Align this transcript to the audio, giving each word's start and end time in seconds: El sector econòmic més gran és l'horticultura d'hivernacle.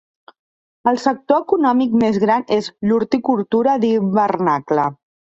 El 0.91 0.95
sector 1.01 1.43
econòmic 1.43 1.93
més 2.03 2.17
gran 2.23 2.45
és 2.57 2.71
l'horticultura 2.93 3.77
d'hivernacle. 3.85 4.89